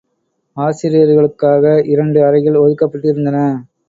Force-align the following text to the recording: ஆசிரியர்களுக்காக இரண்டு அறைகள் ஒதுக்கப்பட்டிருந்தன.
ஆசிரியர்களுக்காக 0.57 1.63
இரண்டு 1.85 2.19
அறைகள் 2.25 2.61
ஒதுக்கப்பட்டிருந்தன. 2.63 3.37